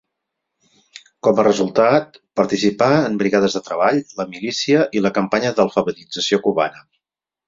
Com 1.25 1.41
a 1.41 1.43
resultat, 1.47 2.15
participà 2.39 2.87
en 3.09 3.19
brigades 3.21 3.57
de 3.57 3.61
treball, 3.67 3.99
la 4.21 4.25
milícia, 4.31 4.81
i 5.01 5.05
la 5.07 5.13
Campanya 5.19 5.53
d'Alfabetització 5.61 6.41
cubana. 6.47 6.83